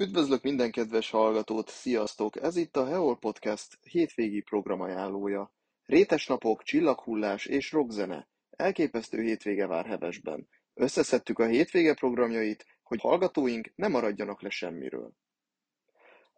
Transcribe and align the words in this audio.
Üdvözlök 0.00 0.42
minden 0.42 0.70
kedves 0.70 1.10
hallgatót, 1.10 1.68
sziasztok! 1.68 2.42
Ez 2.42 2.56
itt 2.56 2.76
a 2.76 2.86
Heol 2.86 3.18
Podcast 3.18 3.78
hétvégi 3.82 4.40
programajánlója. 4.40 5.54
Rétes 5.84 6.26
napok, 6.26 6.62
csillaghullás 6.62 7.46
és 7.46 7.72
rockzene. 7.72 8.28
Elképesztő 8.50 9.22
hétvége 9.22 9.66
vár 9.66 9.86
Hevesben. 9.86 10.48
Összeszedtük 10.74 11.38
a 11.38 11.46
hétvége 11.46 11.94
programjait, 11.94 12.66
hogy 12.82 13.00
hallgatóink 13.00 13.72
ne 13.74 13.88
maradjanak 13.88 14.42
le 14.42 14.50
semmiről. 14.50 15.12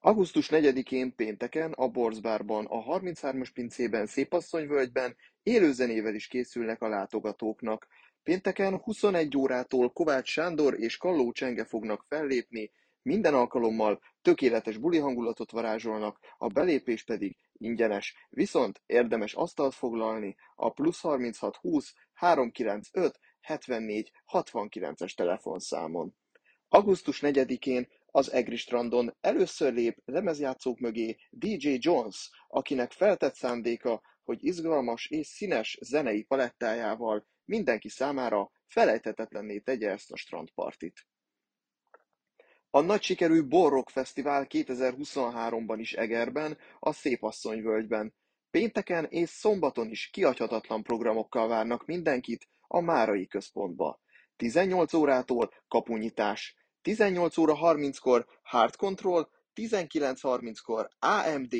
Augusztus 0.00 0.48
4-én 0.50 1.14
pénteken 1.14 1.72
a 1.72 1.88
Borzbárban, 1.88 2.66
a 2.66 2.84
33-as 2.84 3.48
pincében 3.54 4.06
Szépasszonyvölgyben 4.06 5.16
élőzenével 5.42 6.14
is 6.14 6.26
készülnek 6.26 6.82
a 6.82 6.88
látogatóknak. 6.88 7.86
Pénteken 8.22 8.78
21 8.78 9.36
órától 9.36 9.92
Kovács 9.92 10.28
Sándor 10.28 10.80
és 10.80 10.96
Kalló 10.96 11.32
Csenge 11.32 11.64
fognak 11.64 12.04
fellépni, 12.08 12.70
minden 13.02 13.34
alkalommal 13.34 14.00
tökéletes 14.22 14.76
buli 14.76 14.98
hangulatot 14.98 15.50
varázsolnak, 15.50 16.18
a 16.38 16.46
belépés 16.46 17.04
pedig 17.04 17.36
ingyenes, 17.52 18.14
viszont 18.30 18.82
érdemes 18.86 19.34
asztalt 19.34 19.74
foglalni 19.74 20.36
a 20.54 20.70
plusz 20.70 21.00
36 21.00 21.56
20 21.56 21.94
395 22.12 23.18
74 23.40 24.12
69-es 24.32 25.14
telefonszámon. 25.14 26.14
Augusztus 26.68 27.20
4-én 27.22 27.88
az 28.06 28.32
Egri 28.32 28.56
strandon 28.56 29.16
először 29.20 29.72
lép 29.72 30.02
lemezjátszók 30.04 30.78
mögé 30.78 31.16
DJ 31.30 31.76
Jones, 31.78 32.30
akinek 32.48 32.92
feltett 32.92 33.34
szándéka, 33.34 34.02
hogy 34.24 34.44
izgalmas 34.44 35.06
és 35.06 35.26
színes 35.26 35.78
zenei 35.80 36.22
palettájával 36.22 37.26
mindenki 37.44 37.88
számára 37.88 38.50
felejthetetlenné 38.66 39.58
tegye 39.58 39.90
ezt 39.90 40.12
a 40.12 40.16
strandpartit. 40.16 41.06
A 42.74 42.80
nagy 42.80 43.02
sikerű 43.02 43.42
Borrock 43.42 43.90
Fesztivál 43.90 44.46
2023-ban 44.48 45.76
is 45.78 45.92
Egerben, 45.92 46.58
a 46.78 46.92
Szépasszonyvölgyben. 46.92 48.14
Pénteken 48.50 49.04
és 49.04 49.28
szombaton 49.28 49.90
is 49.90 50.10
kihagyhatatlan 50.12 50.82
programokkal 50.82 51.48
várnak 51.48 51.86
mindenkit 51.86 52.48
a 52.66 52.80
Márai 52.80 53.26
Központba. 53.26 54.00
18 54.36 54.92
órától 54.94 55.52
kapunyítás, 55.68 56.56
18 56.82 57.36
óra 57.36 57.54
30-kor 57.60 58.26
Hard 58.42 58.76
Control, 58.76 59.30
19.30-kor 59.54 60.88
AMD, 60.98 61.54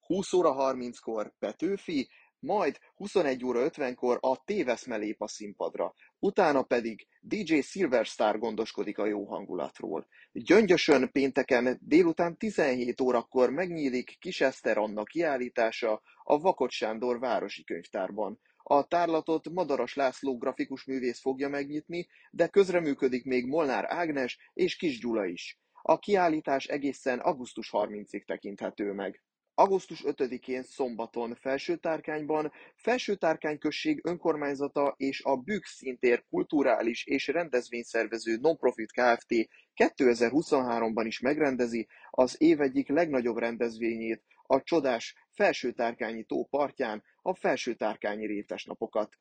20 0.00 0.32
óra 0.32 0.54
30-kor 0.58 1.32
Petőfi, 1.38 2.08
majd 2.38 2.78
21 2.94 3.44
óra 3.44 3.70
50-kor 3.70 4.18
a 4.20 4.44
Téveszme 4.44 4.96
lép 4.96 5.22
a 5.22 5.28
színpadra, 5.28 5.94
utána 6.18 6.62
pedig 6.62 7.06
DJ 7.20 7.60
Silverstar 7.60 8.38
gondoskodik 8.38 8.98
a 8.98 9.06
jó 9.06 9.24
hangulatról. 9.24 10.06
Gyöngyösön 10.32 11.10
pénteken 11.12 11.78
délután 11.80 12.36
17 12.36 13.00
órakor 13.00 13.50
megnyílik 13.50 14.16
Kis 14.18 14.40
Eszter 14.40 14.78
Anna 14.78 15.02
kiállítása 15.02 16.02
a 16.22 16.38
Vakot 16.38 16.70
Sándor 16.70 17.18
Városi 17.18 17.64
Könyvtárban. 17.64 18.40
A 18.62 18.86
tárlatot 18.86 19.50
Madaras 19.50 19.94
László 19.94 20.38
grafikus 20.38 20.84
művész 20.84 21.20
fogja 21.20 21.48
megnyitni, 21.48 22.08
de 22.30 22.48
közreműködik 22.48 23.24
még 23.24 23.46
Molnár 23.46 23.84
Ágnes 23.88 24.38
és 24.52 24.76
Kis 24.76 25.00
Gyula 25.00 25.26
is. 25.26 25.58
A 25.82 25.98
kiállítás 25.98 26.66
egészen 26.66 27.18
augusztus 27.18 27.70
30-ig 27.72 28.24
tekinthető 28.24 28.92
meg. 28.92 29.22
Augusztus 29.58 30.02
5-én 30.06 30.62
szombaton 30.62 31.34
Felsőtárkányban 31.34 32.52
Felsőtárkány 32.74 33.58
község 33.58 34.00
önkormányzata 34.04 34.94
és 34.96 35.22
a 35.22 35.36
Bükk 35.36 35.64
Színtér 35.64 36.24
kulturális 36.30 37.04
és 37.04 37.26
rendezvényszervező 37.26 38.36
Nonprofit 38.40 38.92
Kft. 38.92 39.48
2023-ban 39.76 41.02
is 41.06 41.20
megrendezi 41.20 41.88
az 42.10 42.42
év 42.42 42.60
egyik 42.60 42.88
legnagyobb 42.88 43.36
rendezvényét, 43.36 44.22
a 44.42 44.62
csodás 44.62 45.14
Felsőtárkányi 45.30 46.24
tó 46.24 46.44
partján 46.44 47.02
a 47.22 47.34
Felsőtárkányi 47.34 48.26
rétesnapokat. 48.26 49.16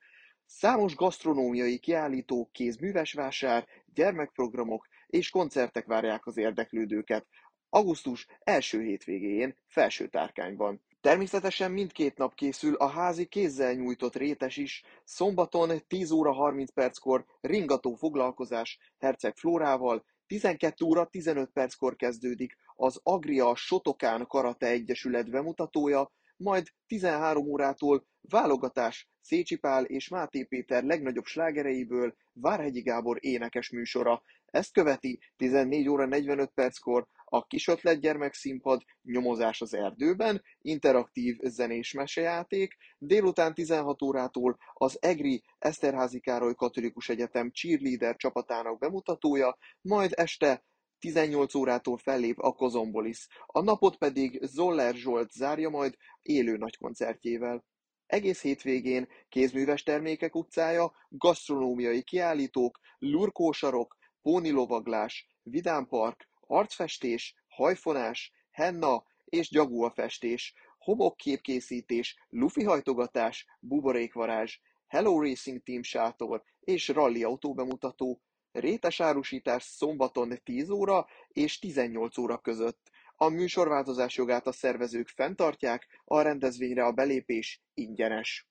Számos 0.46 0.96
gasztronómiai 0.96 1.78
kiállítók, 1.78 2.52
kézműves 2.52 3.14
vásár, 3.14 3.68
gyermekprogramok 3.94 4.88
és 5.08 5.30
koncertek 5.30 5.86
várják 5.86 6.26
az 6.26 6.38
érdeklődőket, 6.38 7.28
augusztus 7.70 8.28
első 8.40 8.82
hétvégéjén 8.82 9.58
Felsőtárkányban. 9.68 10.82
Természetesen 11.02 11.72
mindkét 11.72 12.18
nap 12.18 12.36
készül 12.36 12.76
a 12.76 12.88
házi 12.88 13.26
kézzel 13.26 13.74
nyújtott 13.74 14.16
rétes 14.16 14.58
is, 14.58 14.84
szombaton 15.04 15.82
10 15.88 16.12
óra 16.12 16.32
30 16.32 16.72
perckor 16.72 17.26
ringató 17.42 17.94
foglalkozás 17.94 18.80
Herceg 18.98 19.36
Flórával, 19.36 20.06
12 20.28 20.86
óra 20.86 21.06
15 21.06 21.50
perckor 21.50 21.96
kezdődik 21.96 22.58
az 22.76 23.00
Agria 23.04 23.56
Sotokán 23.56 24.28
Karate 24.28 24.68
Egyesület 24.68 25.30
bemutatója, 25.30 26.12
majd 26.38 26.68
13 26.88 27.48
órától 27.48 28.08
válogatás 28.22 29.10
Szécsi 29.22 29.56
Pál 29.56 29.86
és 29.86 30.08
Máté 30.08 30.44
Péter 30.44 30.84
legnagyobb 30.84 31.26
slágereiből 31.26 32.16
Várhegyi 32.34 32.82
Gábor 32.82 33.18
énekes 33.20 33.70
műsora. 33.70 34.24
Ezt 34.46 34.74
követi 34.74 35.20
14 35.36 35.90
óra 35.90 36.06
45 36.06 36.52
perckor 36.54 37.08
a 37.30 37.46
Kisötlet 37.46 38.00
gyermekszínpad, 38.00 38.82
Nyomozás 39.02 39.62
az 39.62 39.74
erdőben, 39.74 40.42
interaktív 40.62 41.38
zenés 41.42 41.94
mesejáték, 41.94 42.78
délután 42.98 43.54
16 43.54 44.02
órától 44.02 44.58
az 44.74 44.98
EGRI 45.02 45.44
Eszterházi 45.58 46.20
Károly 46.20 46.54
Katolikus 46.54 47.10
Egyetem 47.10 47.52
cheerleader 47.52 48.16
csapatának 48.16 48.80
bemutatója, 48.80 49.58
majd 49.82 50.12
este 50.16 50.64
18 51.00 51.56
órától 51.56 51.98
fellép 51.98 52.40
a 52.40 52.54
Kozombolis, 52.54 53.28
a 53.46 53.62
napot 53.62 53.98
pedig 53.98 54.40
Zoller 54.44 54.96
Zsolt 54.96 55.32
zárja 55.32 55.70
majd 55.70 55.96
élő 56.22 56.58
nagykoncertjével. 56.58 57.66
Egész 58.06 58.42
hétvégén 58.42 59.08
kézműves 59.30 59.84
termékek 59.84 60.36
utcája, 60.36 60.92
gasztronómiai 61.10 62.04
kiállítók, 62.04 62.80
lurkósarok, 62.98 63.98
pónilovaglás, 64.22 65.28
vidámpark, 65.44 66.30
arcfestés, 66.48 67.36
hajfonás, 67.48 68.32
henna 68.52 69.04
és 69.26 69.50
gyagúafestés, 69.50 70.54
homokképkészítés, 70.78 72.18
lufihajtogatás, 72.30 73.46
buborékvarázs, 73.60 74.58
Hello 74.88 75.22
Racing 75.22 75.64
Team 75.64 75.84
sátor 75.84 76.44
és 76.60 76.88
rally 76.88 77.24
autó 77.24 77.54
bemutató, 77.54 78.22
rétes 78.52 79.00
árusítás 79.00 79.64
szombaton 79.64 80.40
10 80.44 80.70
óra 80.70 81.08
és 81.28 81.60
18 81.60 82.18
óra 82.18 82.38
között. 82.38 82.90
A 83.16 83.28
műsorváltozás 83.30 84.16
jogát 84.16 84.48
a 84.48 84.52
szervezők 84.52 85.08
fenntartják, 85.08 85.88
a 86.06 86.22
rendezvényre 86.22 86.86
a 86.86 86.92
belépés 86.92 87.62
ingyenes. 87.74 88.48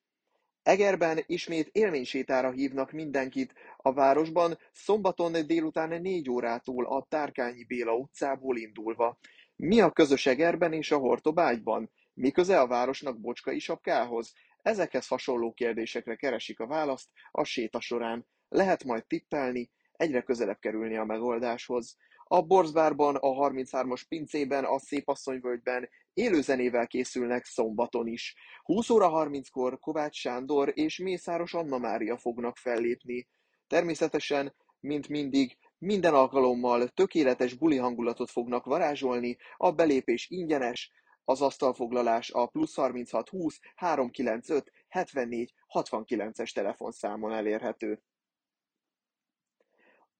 Egerben 0.67 1.23
ismét 1.25 1.69
élménysétára 1.71 2.51
hívnak 2.51 2.91
mindenkit, 2.91 3.53
a 3.77 3.93
városban 3.93 4.57
szombaton 4.71 5.47
délután 5.47 6.01
négy 6.01 6.29
órától 6.29 6.85
a 6.85 7.05
Tárkányi 7.09 7.63
Béla 7.63 7.95
utcából 7.95 8.57
indulva. 8.57 9.17
Mi 9.55 9.79
a 9.79 9.91
közös 9.91 10.25
Egerben 10.25 10.73
és 10.73 10.91
a 10.91 10.97
Hortobágyban? 10.97 11.91
Mi 12.13 12.31
köze 12.31 12.59
a 12.59 12.67
városnak 12.67 13.19
Bocskai 13.19 13.59
sapkához? 13.59 14.33
Ezekhez 14.61 15.07
hasonló 15.07 15.53
kérdésekre 15.53 16.15
keresik 16.15 16.59
a 16.59 16.67
választ 16.67 17.09
a 17.31 17.43
séta 17.43 17.79
során. 17.79 18.27
Lehet 18.49 18.83
majd 18.83 19.05
tippelni, 19.05 19.71
egyre 19.91 20.21
közelebb 20.21 20.59
kerülni 20.59 20.97
a 20.97 21.05
megoldáshoz. 21.05 21.97
A 22.23 22.41
Borzbárban, 22.41 23.15
a 23.15 23.49
33-as 23.49 24.01
pincében, 24.07 24.63
a 24.63 24.79
Szépasszonyvölgyben 24.79 25.89
élőzenével 26.17 26.87
készülnek 26.87 27.45
szombaton 27.45 28.07
is. 28.07 28.35
20 28.63 28.89
óra 28.89 29.09
30-kor 29.13 29.79
Kovács 29.79 30.15
Sándor 30.15 30.71
és 30.75 30.97
Mészáros 30.97 31.53
Anna 31.53 31.77
Mária 31.77 32.17
fognak 32.17 32.57
fellépni. 32.57 33.27
Természetesen, 33.67 34.55
mint 34.79 35.07
mindig, 35.07 35.57
minden 35.77 36.13
alkalommal 36.13 36.87
tökéletes 36.87 37.53
buli 37.53 37.77
hangulatot 37.77 38.29
fognak 38.29 38.65
varázsolni, 38.65 39.37
a 39.57 39.71
belépés 39.71 40.29
ingyenes, 40.29 40.91
az 41.23 41.41
asztalfoglalás 41.41 42.31
a 42.31 42.45
plusz 42.45 42.75
36 42.75 43.29
20 43.29 43.59
395 43.75 44.71
74 44.87 45.53
69-es 45.73 46.53
telefonszámon 46.53 47.31
elérhető. 47.31 48.01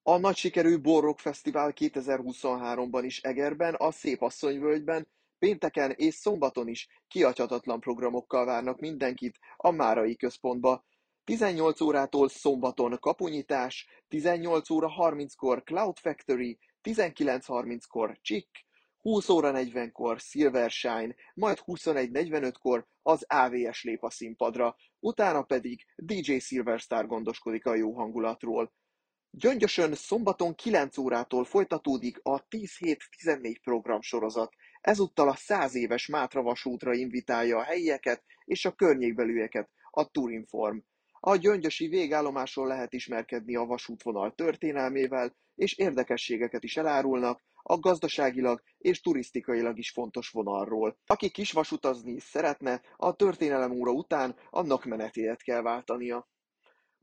A 0.04 0.18
nagy 0.18 0.36
sikerű 0.36 0.80
Borrock 0.80 1.19
Fesztivál 1.19 1.74
2023-ban 1.75 3.01
is 3.04 3.21
Egerben, 3.21 3.74
a 3.74 3.92
Szépasszonyvölgyben, 3.92 5.07
pénteken 5.39 5.92
és 5.92 6.16
szombaton 6.16 6.68
is 6.68 6.88
kiadhatatlan 7.07 7.80
programokkal 7.80 8.45
várnak 8.45 8.80
mindenkit 8.80 9.39
a 9.56 9.72
Márai 9.72 10.16
Központba. 10.16 10.86
18 11.24 11.81
órától 11.81 12.30
szombaton 12.30 12.98
kapunyítás, 13.00 13.88
18 14.07 14.69
óra 14.69 14.94
30-kor 14.98 15.63
Cloud 15.63 15.98
Factory, 15.98 16.60
19.30-kor 16.84 18.18
Chick, 18.22 18.66
20 18.98 19.30
óra 19.30 19.51
40-kor 19.56 20.19
Silvershine, 20.19 21.16
majd 21.34 21.60
21.45-kor 21.66 22.88
az 23.01 23.25
AVS 23.28 23.83
lép 23.83 24.04
a 24.04 24.10
színpadra, 24.10 24.75
utána 25.00 25.42
pedig 25.42 25.86
DJ 25.95 26.38
Silverstar 26.38 27.07
gondoskodik 27.07 27.66
a 27.66 27.75
jó 27.75 27.94
hangulatról. 27.94 28.74
Gyöngyösön 29.31 29.95
szombaton 29.95 30.56
9 30.56 30.98
órától 30.98 31.45
folytatódik 31.45 32.19
a 32.24 32.48
10 32.48 32.78
hét 32.78 33.04
14 33.18 33.60
program 33.60 34.01
sorozat. 34.01 34.54
Ezúttal 34.88 35.30
a 35.30 35.36
100 35.36 35.75
éves 35.75 36.07
Mátra 36.07 36.42
vasútra 36.42 36.94
invitálja 36.94 37.57
a 37.57 37.63
helyieket 37.63 38.24
és 38.45 38.66
a 38.66 38.72
környékbelülieket 38.72 39.69
a 39.92 40.10
Turinform. 40.12 40.78
A 41.19 41.36
gyöngyösi 41.36 41.88
végállomáson 41.88 42.68
lehet 42.68 42.94
ismerkedni 42.94 43.56
a 43.56 43.66
vasútvonal 43.66 44.34
történelmével, 44.36 45.36
és 45.56 45.78
érdekességeket 45.78 46.63
is 46.63 46.78
elárulnak 46.78 47.44
a 47.63 47.80
gazdaságilag 47.80 48.62
és 48.78 49.01
turisztikailag 49.01 49.78
is 49.78 49.92
fontos 49.92 50.30
vonalról. 50.30 50.98
Aki 51.06 51.30
kisvasutazni 51.30 52.19
szeretne, 52.19 52.81
a 52.95 53.16
történelem 53.16 53.72
óra 53.72 53.92
után 53.92 54.36
annak 54.50 54.86
menetét 54.86 55.42
kell 55.42 55.62
váltania. 55.62 56.28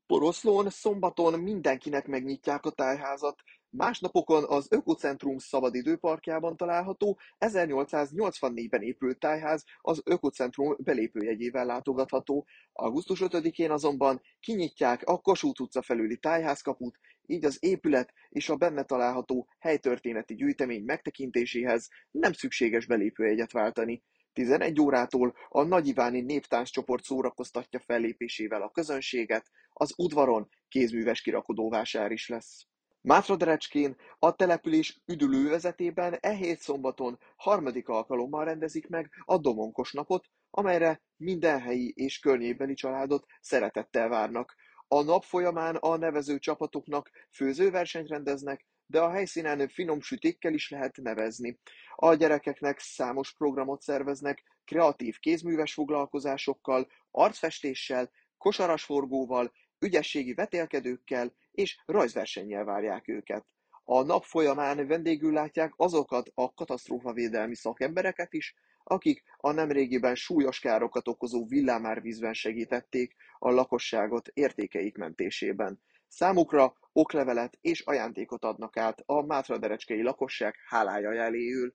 Poroszlón 0.07 0.71
szombaton 0.71 1.41
mindenkinek 1.41 2.07
megnyitják 2.07 2.65
a 2.65 2.71
tájházat, 2.71 3.43
másnapokon 3.77 4.45
az 4.49 4.67
Ökocentrum 4.71 5.39
szabadidőparkjában 5.39 6.57
található 6.57 7.19
1884-ben 7.39 8.83
épült 8.83 9.19
tájház 9.19 9.65
az 9.81 10.03
Ökocentrum 10.05 10.77
belépőjegyével 10.79 11.67
látogatható, 11.67 12.47
augusztus 12.73 13.23
5-én 13.25 13.71
azonban 13.71 14.21
kinyitják 14.41 15.03
a 15.05 15.19
Kossuth 15.19 15.61
utca 15.61 15.83
felüli 15.83 16.17
tájházkaput, 16.17 16.99
így 17.27 17.45
az 17.45 17.57
épület 17.61 18.13
és 18.29 18.49
a 18.49 18.57
benne 18.57 18.83
található 18.83 19.49
helytörténeti 19.59 20.35
gyűjtemény 20.35 20.85
megtekintéséhez 20.85 21.89
nem 22.11 22.33
szükséges 22.33 22.87
belépőjegyet 22.87 23.53
váltani. 23.53 24.03
11 24.33 24.81
órától 24.81 25.35
a 25.49 25.63
Nagyiváni 25.63 26.21
Néptánccsoport 26.21 27.05
szórakoztatja 27.05 27.81
fellépésével 27.81 28.63
a 28.63 28.71
közönséget, 28.71 29.51
az 29.73 29.93
udvaron 29.97 30.49
kézműves 30.69 31.21
kirakodóvásár 31.21 32.11
is 32.11 32.29
lesz. 32.29 32.67
Mátraderecskén 33.07 33.97
a 34.19 34.35
település 34.35 35.03
üdülővezetében 35.07 36.19
e 36.21 36.31
hét 36.31 36.61
szombaton 36.61 37.19
harmadik 37.37 37.89
alkalommal 37.89 38.45
rendezik 38.45 38.89
meg 38.89 39.11
a 39.25 39.39
Domonkos 39.39 39.93
napot, 39.93 40.25
amelyre 40.51 41.03
minden 41.17 41.61
helyi 41.61 41.93
és 41.97 42.19
környékbeli 42.19 42.75
családot 42.75 43.27
szeretettel 43.41 44.09
várnak. 44.09 44.55
A 44.89 45.03
nap 45.03 45.25
folyamán 45.25 45.77
a 45.77 45.97
nevező 45.97 46.39
csapatoknak 46.39 47.11
főzőversenyt 47.31 48.09
rendeznek, 48.09 48.67
de 48.87 49.01
a 49.01 49.11
helyszínen 49.11 49.69
finom 49.69 50.01
sütékkel 50.01 50.55
is 50.55 50.71
lehet 50.71 50.97
nevezni. 50.97 51.59
A 51.95 52.15
gyerekeknek 52.15 52.79
számos 52.79 53.35
programot 53.35 53.81
szerveznek, 53.81 54.43
kreatív 54.65 55.19
kézműves 55.19 55.73
foglalkozásokkal, 55.73 56.89
arcfestéssel, 57.11 58.11
kosarasforgóval, 58.39 59.53
ügyességi 59.79 60.35
vetélkedőkkel 60.35 61.33
és 61.55 61.83
rajzversennyel 61.87 62.65
várják 62.65 63.09
őket. 63.09 63.47
A 63.85 64.03
nap 64.03 64.25
folyamán 64.25 64.87
vendégül 64.87 65.33
látják 65.33 65.73
azokat 65.77 66.31
a 66.35 66.55
katasztrófavédelmi 66.55 67.55
szakembereket 67.55 68.33
is, 68.33 68.55
akik 68.85 69.23
a 69.37 69.53
nemrégiben 69.53 70.15
súlyos 70.15 70.59
károkat 70.61 71.09
okozó 71.09 71.47
villámárvízben 71.47 72.33
segítették 72.33 73.15
a 73.39 73.51
lakosságot 73.51 74.29
értékeik 74.29 74.97
mentésében. 74.97 75.81
Számukra 76.09 76.77
oklevelet 76.93 77.59
és 77.61 77.81
ajándékot 77.81 78.45
adnak 78.45 78.77
át 78.77 79.03
a 79.07 79.23
mátraderecskei 79.27 80.03
lakosság 80.03 80.55
hálája 80.69 81.13
jeléül. 81.13 81.75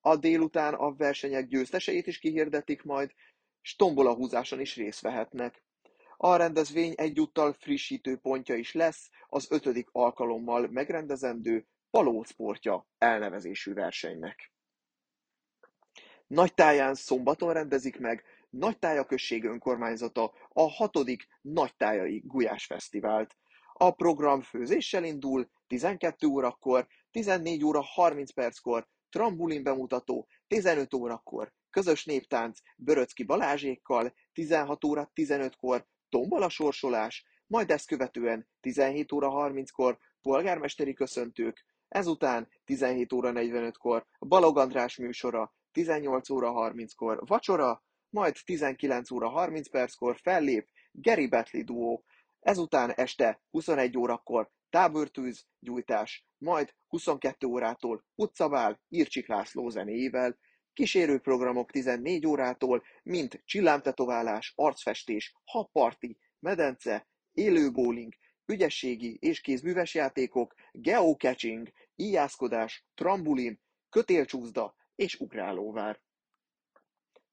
A 0.00 0.16
délután 0.16 0.74
a 0.74 0.94
versenyek 0.94 1.46
győzteseit 1.46 2.06
is 2.06 2.18
kihirdetik 2.18 2.82
majd, 2.82 3.10
s 3.62 3.76
tombolahúzáson 3.76 4.60
is 4.60 4.76
részt 4.76 5.00
vehetnek. 5.00 5.62
A 6.22 6.36
rendezvény 6.36 6.92
egyúttal 6.96 7.52
frissítő 7.52 8.16
pontja 8.16 8.54
is 8.54 8.72
lesz 8.72 9.10
az 9.28 9.46
ötödik 9.50 9.88
alkalommal 9.92 10.68
megrendezendő 10.70 11.66
Palócportja 11.90 12.86
elnevezésű 12.98 13.72
versenynek. 13.72 14.52
Nagytáján 16.26 16.94
szombaton 16.94 17.52
rendezik 17.52 17.98
meg 17.98 18.24
Nagytája 18.50 19.04
község 19.04 19.44
önkormányzata 19.44 20.32
a 20.48 20.70
hatodik 20.70 21.28
Nagytájai 21.40 22.22
Gulyás 22.24 22.66
Fesztivált. 22.66 23.36
A 23.72 23.90
program 23.90 24.40
főzéssel 24.40 25.04
indul 25.04 25.50
12 25.66 26.26
órakor, 26.26 26.86
14 27.10 27.64
óra 27.64 27.80
30 27.82 28.32
perckor 28.32 28.88
trambulin 29.10 29.62
bemutató, 29.62 30.28
15 30.46 30.94
órakor 30.94 31.52
közös 31.70 32.04
néptánc 32.04 32.58
Böröcki 32.76 33.24
Balázsékkal, 33.24 34.14
16 34.32 34.84
óra 34.84 35.10
15-kor 35.14 35.86
tombol 36.10 36.42
a 36.42 36.48
sorsolás, 36.48 37.24
majd 37.46 37.70
ezt 37.70 37.86
követően 37.86 38.48
17 38.60 39.12
óra 39.12 39.30
30-kor 39.32 39.98
polgármesteri 40.22 40.92
köszöntők, 40.92 41.64
ezután 41.88 42.48
17 42.64 43.12
óra 43.12 43.30
45-kor 43.34 44.06
Balog 44.18 44.58
András 44.58 44.96
műsora, 44.96 45.54
18 45.72 46.30
óra 46.30 46.52
30-kor 46.54 47.22
vacsora, 47.26 47.84
majd 48.10 48.36
19 48.44 49.10
óra 49.10 49.28
30 49.28 49.70
perckor 49.70 50.16
fellép 50.22 50.68
Geri 50.92 51.28
Betli 51.28 51.62
duó, 51.62 52.04
ezután 52.40 52.90
este 52.90 53.42
21 53.50 53.98
órakor 53.98 54.50
tábortűz 54.70 55.46
gyújtás, 55.58 56.26
majd 56.38 56.74
22 56.88 57.46
órától 57.46 58.04
utcabál 58.14 58.80
Ircsik 58.88 59.28
László 59.28 59.68
zenéjével, 59.68 60.38
Kísérőprogramok 60.72 61.70
14 61.70 62.26
órától, 62.26 62.82
mint 63.02 63.42
csillámtetoválás, 63.44 64.52
arcfestés, 64.56 65.34
habparti, 65.44 66.18
medence, 66.38 67.08
élő 67.32 67.70
bowling, 67.70 68.14
ügyességi 68.46 69.16
és 69.20 69.40
kézműves 69.40 69.94
játékok, 69.94 70.54
geocaching, 70.72 71.72
íjászkodás, 71.96 72.84
trambulin, 72.94 73.60
kötélcsúszda 73.88 74.74
és 74.94 75.20
ugrálóvár. 75.20 76.00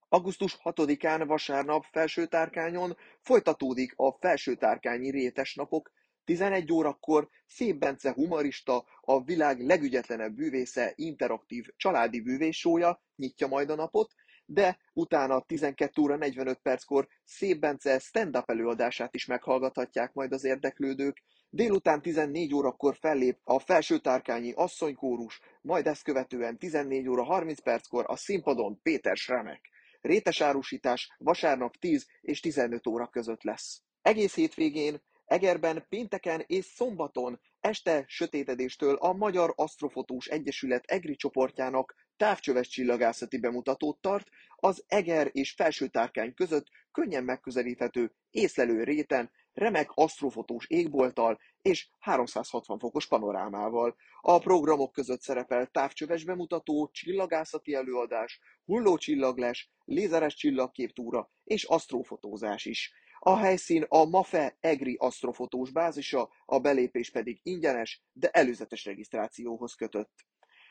Augusztus 0.10 0.58
6-án 0.64 1.24
vasárnap 1.28 1.86
Felsőtárkányon 1.92 2.98
folytatódik 3.22 3.94
a 3.96 4.12
Felsőtárkányi 4.12 5.10
Rétesnapok 5.10 5.92
11 6.28 6.72
órakor 6.72 7.30
Szép 7.48 7.76
Bence 7.78 8.12
humorista, 8.12 8.86
a 9.02 9.24
világ 9.24 9.66
legügyetlenebb 9.66 10.34
bűvésze 10.34 10.94
interaktív 10.96 11.66
családi 11.78 12.22
bűvéssója 12.22 13.02
nyitja 13.16 13.48
majd 13.48 13.70
a 13.70 13.76
napot, 13.76 14.14
de 14.46 14.78
utána 14.94 15.42
12 15.42 16.02
óra 16.02 16.16
45 16.16 16.60
perckor 16.60 17.08
Szép 17.24 17.60
Bence 17.60 18.00
stand-up 18.00 18.50
előadását 18.50 19.16
is 19.16 19.26
meghallgathatják 19.26 20.14
majd 20.14 20.34
az 20.34 20.44
érdeklődők, 20.44 21.24
Délután 21.50 22.02
14 22.02 22.54
órakor 22.54 22.96
fellép 22.96 23.38
a 23.44 23.60
Felsőtárkányi 23.60 24.52
asszonykórus, 24.52 25.42
majd 25.62 25.88
ezt 25.88 26.04
követően 26.04 26.58
14 26.58 27.08
óra 27.10 27.24
30 27.24 27.60
perckor 27.60 28.06
a 28.08 28.16
színpadon 28.16 28.80
Péter 28.82 29.18
Sremek. 29.18 29.70
Rétesárusítás 30.02 31.16
vasárnap 31.18 31.76
10 31.76 32.08
és 32.22 32.40
15 32.40 32.88
óra 32.88 33.08
között 33.08 33.44
lesz. 33.44 33.82
Egész 34.02 34.36
hétvégén 34.36 35.02
Egerben 35.28 35.86
pénteken 35.90 36.44
és 36.46 36.66
szombaton 36.66 37.40
este 37.60 38.04
sötétedéstől 38.08 38.96
a 38.96 39.14
Magyar 39.14 39.54
Asztrofotós 39.56 40.28
Egyesület 40.28 40.86
EGRI 40.86 41.16
csoportjának 41.16 41.96
távcsöves 42.18 42.68
csillagászati 42.68 43.40
bemutatót 43.40 43.98
tart, 44.02 44.30
az 44.56 44.84
Eger 44.88 45.30
és 45.32 45.52
Felsőtárkány 45.52 46.34
között 46.34 46.68
könnyen 46.92 47.24
megközelíthető 47.24 48.12
észlelő 48.30 48.84
réten, 48.84 49.32
remek 49.54 49.92
asztrofotós 49.94 50.66
égbolttal 50.68 51.40
és 51.62 51.90
360 52.00 52.80
fokos 52.80 53.08
panorámával. 53.08 53.96
A 54.22 54.40
programok 54.40 54.92
között 54.92 55.22
szerepel 55.22 55.66
távcsöves 55.66 56.24
bemutató, 56.24 56.90
csillagászati 56.92 57.74
előadás, 57.74 58.40
hullócsillaglás, 58.66 59.72
lézeres 59.86 60.36
csillagképtúra 60.36 61.32
és 61.44 61.64
asztrofotózás 61.64 62.66
is. 62.66 62.94
A 63.20 63.38
helyszín 63.38 63.86
a 63.88 64.06
MAFE 64.06 64.58
EGRI 64.60 64.96
asztrofotós 65.00 65.72
bázisa, 65.72 66.30
a 66.46 66.60
belépés 66.60 67.12
pedig 67.12 67.40
ingyenes, 67.44 68.04
de 68.14 68.30
előzetes 68.30 68.86
regisztrációhoz 68.86 69.74
kötött. 69.74 70.26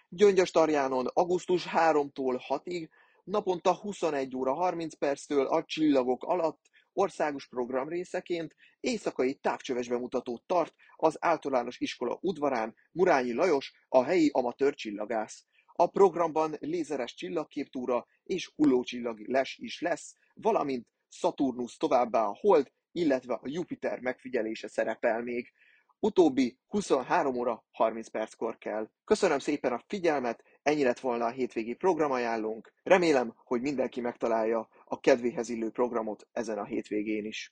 Gyöngyös 0.08 0.50
Tarjánon 0.50 1.06
augusztus 1.06 1.66
3-tól 1.72 2.42
6-ig, 2.48 2.88
naponta 3.24 3.74
21 3.74 4.36
óra 4.36 4.54
30 4.54 4.94
perctől 4.94 5.46
a 5.46 5.64
csillagok 5.64 6.24
alatt 6.24 6.60
országos 6.92 7.48
program 7.48 7.88
részeként 7.88 8.54
éjszakai 8.80 9.34
távcsöves 9.34 9.88
bemutatót 9.88 10.42
tart 10.46 10.74
az 10.96 11.16
általános 11.20 11.78
iskola 11.78 12.18
udvarán 12.20 12.74
Murányi 12.92 13.32
Lajos, 13.32 13.72
a 13.88 14.02
helyi 14.02 14.30
amatőr 14.32 14.74
csillagász. 14.74 15.44
A 15.72 15.86
programban 15.86 16.56
lézeres 16.60 17.14
csillagképtúra 17.14 18.06
és 18.24 18.52
hullócsillag 18.56 19.18
les 19.28 19.56
is 19.58 19.80
lesz, 19.80 20.14
valamint 20.34 20.86
Szaturnusz 21.18 21.76
továbbá 21.76 22.22
a 22.24 22.38
Hold, 22.40 22.72
illetve 22.92 23.34
a 23.34 23.40
Jupiter 23.44 24.00
megfigyelése 24.00 24.68
szerepel 24.68 25.22
még. 25.22 25.52
Utóbbi 26.00 26.58
23 26.66 27.36
óra 27.36 27.64
30 27.70 28.08
perckor 28.08 28.58
kell. 28.58 28.90
Köszönöm 29.04 29.38
szépen 29.38 29.72
a 29.72 29.82
figyelmet, 29.86 30.42
ennyi 30.62 30.82
lett 30.82 31.00
volna 31.00 31.24
a 31.24 31.30
hétvégi 31.30 31.74
programajánlónk. 31.74 32.72
Remélem, 32.82 33.34
hogy 33.44 33.60
mindenki 33.60 34.00
megtalálja 34.00 34.68
a 34.84 35.00
kedvéhez 35.00 35.48
illő 35.48 35.70
programot 35.70 36.28
ezen 36.32 36.58
a 36.58 36.64
hétvégén 36.64 37.24
is. 37.24 37.44